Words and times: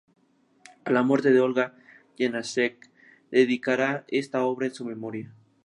A 0.83 0.89
la 0.91 1.03
muerte 1.03 1.29
de 1.29 1.39
Olga, 1.41 1.75
Janáček 2.17 2.89
dedicará 3.29 4.03
esta 4.07 4.43
obra 4.45 4.65
a 4.65 4.69
su 4.71 4.83
memoria. 4.83 5.31